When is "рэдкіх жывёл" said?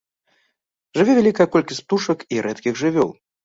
2.49-3.17